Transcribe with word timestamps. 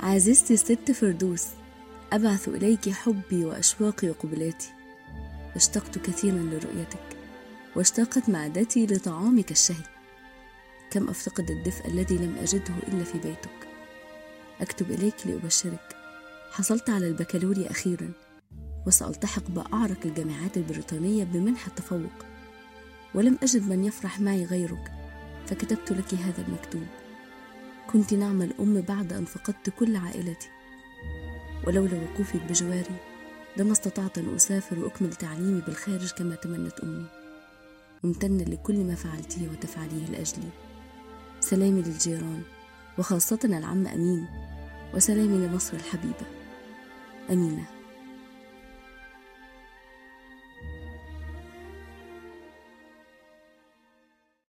عزيزتي 0.00 0.54
الست 0.54 0.92
فردوس 0.92 1.46
أبعث 2.12 2.48
إليك 2.48 2.90
حبي 2.90 3.44
وأشواقي 3.44 4.10
وقبلاتي. 4.10 4.72
اشتقت 5.56 5.98
كثيرا 5.98 6.38
لرؤيتك 6.38 7.16
واشتاقت 7.76 8.28
معدتي 8.28 8.86
لطعامك 8.86 9.50
الشهي. 9.50 9.84
كم 10.90 11.08
أفتقد 11.08 11.50
الدفء 11.50 11.88
الذي 11.88 12.16
لم 12.16 12.36
أجده 12.42 12.74
إلا 12.88 13.04
في 13.04 13.18
بيتك. 13.18 13.68
أكتب 14.60 14.90
إليك 14.90 15.26
لأبشرك 15.26 15.96
حصلت 16.52 16.90
على 16.90 17.08
البكالوريا 17.08 17.70
أخيرا 17.70 18.12
وسألتحق 18.86 19.50
بأعرق 19.50 19.98
الجامعات 20.04 20.56
البريطانية 20.56 21.24
بمنحة 21.24 21.70
تفوق 21.76 22.26
ولم 23.14 23.38
أجد 23.42 23.68
من 23.68 23.84
يفرح 23.84 24.20
معي 24.20 24.44
غيرك 24.44 24.92
فكتبت 25.46 25.92
لك 25.92 26.14
هذا 26.14 26.44
المكتوب. 26.48 26.86
كنت 27.92 28.14
نعم 28.14 28.42
الأم 28.42 28.80
بعد 28.80 29.12
أن 29.12 29.24
فقدت 29.24 29.70
كل 29.70 29.96
عائلتي. 29.96 30.48
ولولا 31.66 31.94
وقوفك 31.94 32.42
بجواري 32.48 32.96
لما 33.56 33.72
استطعت 33.72 34.18
أن 34.18 34.34
أسافر 34.34 34.78
وأكمل 34.78 35.14
تعليمي 35.14 35.60
بالخارج 35.60 36.12
كما 36.12 36.34
تمنت 36.34 36.80
أمي. 36.80 37.06
ممتنة 38.04 38.44
لكل 38.44 38.84
ما 38.84 38.94
فعلتيه 38.94 39.48
وتفعليه 39.48 40.06
لأجلي. 40.06 40.48
سلامي 41.40 41.82
للجيران 41.82 42.42
وخاصة 42.98 43.40
العم 43.44 43.86
أمين 43.86 44.26
وسلامي 44.94 45.46
لمصر 45.46 45.76
الحبيبة. 45.76 46.26
أمينة. 47.30 47.77